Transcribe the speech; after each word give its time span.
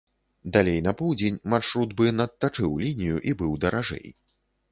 Далей 0.53 0.79
на 0.85 0.93
поўдзень 1.01 1.37
маршрут 1.55 1.93
бы 2.01 2.07
надтачыў 2.19 2.71
лінію 2.87 3.17
і 3.33 3.35
быў 3.43 3.51
даражэй. 3.67 4.09